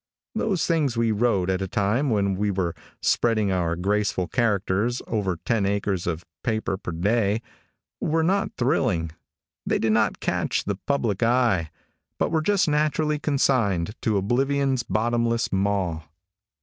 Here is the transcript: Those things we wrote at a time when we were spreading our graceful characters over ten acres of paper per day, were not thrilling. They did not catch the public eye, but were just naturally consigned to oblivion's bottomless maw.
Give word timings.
Those 0.33 0.65
things 0.65 0.97
we 0.97 1.11
wrote 1.11 1.47
at 1.51 1.61
a 1.61 1.67
time 1.67 2.09
when 2.09 2.33
we 2.33 2.49
were 2.49 2.73
spreading 3.03 3.51
our 3.51 3.75
graceful 3.75 4.27
characters 4.27 4.99
over 5.05 5.37
ten 5.45 5.63
acres 5.63 6.07
of 6.07 6.25
paper 6.41 6.75
per 6.75 6.91
day, 6.91 7.39
were 7.99 8.23
not 8.23 8.55
thrilling. 8.57 9.11
They 9.63 9.77
did 9.77 9.91
not 9.91 10.19
catch 10.19 10.63
the 10.63 10.79
public 10.87 11.21
eye, 11.21 11.69
but 12.17 12.31
were 12.31 12.41
just 12.41 12.67
naturally 12.67 13.19
consigned 13.19 13.93
to 14.01 14.17
oblivion's 14.17 14.81
bottomless 14.81 15.53
maw. 15.53 16.01